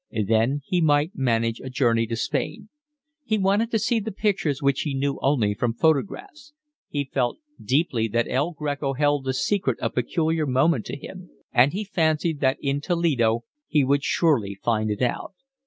[0.27, 2.69] Then he might manage a journey to Spain.
[3.23, 6.53] He wanted to see the pictures which he knew only from photographs;
[6.89, 11.71] he felt deeply that El Greco held a secret of peculiar moment to him; and
[11.71, 15.35] he fancied that in Toledo he would surely find it out.